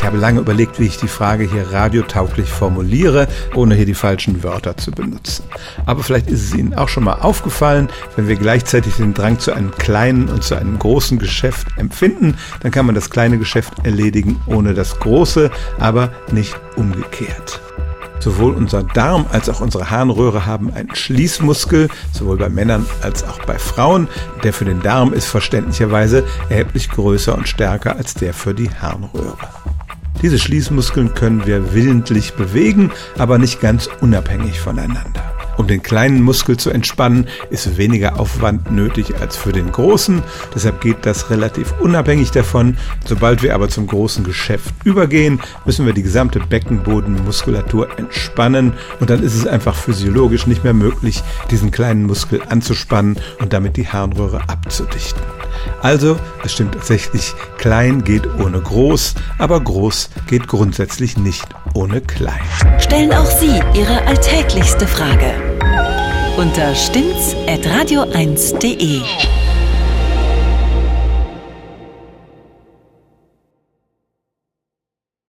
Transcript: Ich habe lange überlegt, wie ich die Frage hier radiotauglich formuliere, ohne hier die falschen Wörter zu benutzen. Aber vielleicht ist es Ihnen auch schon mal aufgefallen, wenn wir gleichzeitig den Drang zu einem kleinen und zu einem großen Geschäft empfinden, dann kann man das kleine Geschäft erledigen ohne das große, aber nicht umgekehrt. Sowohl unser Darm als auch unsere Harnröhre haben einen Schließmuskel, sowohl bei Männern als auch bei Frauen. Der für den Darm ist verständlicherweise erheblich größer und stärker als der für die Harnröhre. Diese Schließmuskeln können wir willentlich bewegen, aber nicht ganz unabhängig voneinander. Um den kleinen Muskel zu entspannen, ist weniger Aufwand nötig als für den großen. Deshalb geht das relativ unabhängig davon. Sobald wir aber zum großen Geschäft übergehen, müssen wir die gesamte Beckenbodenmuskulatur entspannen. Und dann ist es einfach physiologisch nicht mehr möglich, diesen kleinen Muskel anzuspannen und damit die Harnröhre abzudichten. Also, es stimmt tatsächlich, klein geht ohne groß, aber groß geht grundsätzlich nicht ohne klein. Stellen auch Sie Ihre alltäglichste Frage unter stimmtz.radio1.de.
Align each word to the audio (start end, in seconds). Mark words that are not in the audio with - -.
Ich 0.00 0.06
habe 0.06 0.16
lange 0.16 0.40
überlegt, 0.40 0.80
wie 0.80 0.86
ich 0.86 0.96
die 0.96 1.08
Frage 1.08 1.44
hier 1.44 1.72
radiotauglich 1.72 2.48
formuliere, 2.48 3.28
ohne 3.54 3.74
hier 3.74 3.84
die 3.84 3.92
falschen 3.92 4.42
Wörter 4.42 4.78
zu 4.78 4.92
benutzen. 4.92 5.44
Aber 5.84 6.02
vielleicht 6.02 6.30
ist 6.30 6.42
es 6.42 6.54
Ihnen 6.54 6.72
auch 6.72 6.88
schon 6.88 7.04
mal 7.04 7.20
aufgefallen, 7.20 7.90
wenn 8.16 8.26
wir 8.26 8.36
gleichzeitig 8.36 8.94
den 8.94 9.12
Drang 9.12 9.38
zu 9.38 9.52
einem 9.52 9.72
kleinen 9.72 10.30
und 10.30 10.42
zu 10.42 10.54
einem 10.54 10.78
großen 10.78 11.18
Geschäft 11.18 11.66
empfinden, 11.76 12.38
dann 12.60 12.70
kann 12.70 12.86
man 12.86 12.94
das 12.94 13.10
kleine 13.10 13.36
Geschäft 13.36 13.74
erledigen 13.84 14.40
ohne 14.46 14.72
das 14.72 14.98
große, 15.00 15.50
aber 15.78 16.10
nicht 16.32 16.58
umgekehrt. 16.76 17.60
Sowohl 18.20 18.54
unser 18.54 18.82
Darm 18.82 19.26
als 19.30 19.50
auch 19.50 19.60
unsere 19.60 19.90
Harnröhre 19.90 20.46
haben 20.46 20.72
einen 20.72 20.94
Schließmuskel, 20.94 21.88
sowohl 22.12 22.38
bei 22.38 22.48
Männern 22.48 22.86
als 23.02 23.22
auch 23.22 23.44
bei 23.44 23.58
Frauen. 23.58 24.08
Der 24.44 24.54
für 24.54 24.64
den 24.64 24.80
Darm 24.80 25.12
ist 25.12 25.26
verständlicherweise 25.26 26.24
erheblich 26.48 26.88
größer 26.88 27.36
und 27.36 27.48
stärker 27.48 27.96
als 27.96 28.14
der 28.14 28.32
für 28.32 28.54
die 28.54 28.70
Harnröhre. 28.70 29.36
Diese 30.22 30.38
Schließmuskeln 30.38 31.14
können 31.14 31.46
wir 31.46 31.74
willentlich 31.74 32.34
bewegen, 32.34 32.90
aber 33.18 33.38
nicht 33.38 33.60
ganz 33.60 33.88
unabhängig 34.00 34.60
voneinander. 34.60 35.22
Um 35.60 35.66
den 35.66 35.82
kleinen 35.82 36.22
Muskel 36.22 36.56
zu 36.56 36.70
entspannen, 36.70 37.26
ist 37.50 37.76
weniger 37.76 38.18
Aufwand 38.18 38.70
nötig 38.70 39.20
als 39.20 39.36
für 39.36 39.52
den 39.52 39.70
großen. 39.70 40.22
Deshalb 40.54 40.80
geht 40.80 41.04
das 41.04 41.28
relativ 41.28 41.74
unabhängig 41.80 42.30
davon. 42.30 42.78
Sobald 43.04 43.42
wir 43.42 43.54
aber 43.54 43.68
zum 43.68 43.86
großen 43.86 44.24
Geschäft 44.24 44.74
übergehen, 44.84 45.38
müssen 45.66 45.84
wir 45.84 45.92
die 45.92 46.02
gesamte 46.02 46.40
Beckenbodenmuskulatur 46.40 47.88
entspannen. 47.98 48.72
Und 49.00 49.10
dann 49.10 49.22
ist 49.22 49.34
es 49.34 49.46
einfach 49.46 49.74
physiologisch 49.74 50.46
nicht 50.46 50.64
mehr 50.64 50.72
möglich, 50.72 51.22
diesen 51.50 51.70
kleinen 51.70 52.04
Muskel 52.06 52.40
anzuspannen 52.48 53.18
und 53.38 53.52
damit 53.52 53.76
die 53.76 53.86
Harnröhre 53.86 54.40
abzudichten. 54.48 55.20
Also, 55.82 56.18
es 56.44 56.52
stimmt 56.52 56.74
tatsächlich, 56.74 57.34
klein 57.58 58.04
geht 58.04 58.28
ohne 58.40 58.60
groß, 58.60 59.14
aber 59.38 59.60
groß 59.60 60.10
geht 60.26 60.48
grundsätzlich 60.48 61.16
nicht 61.16 61.46
ohne 61.74 62.00
klein. 62.00 62.40
Stellen 62.78 63.12
auch 63.12 63.26
Sie 63.26 63.60
Ihre 63.74 64.06
alltäglichste 64.06 64.86
Frage 64.86 65.34
unter 66.36 66.74
stimmtz.radio1.de. 66.74 69.00